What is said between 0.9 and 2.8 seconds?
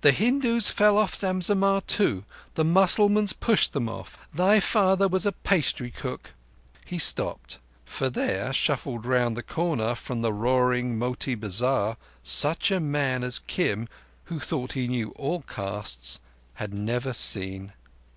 off Zam Zammah too. The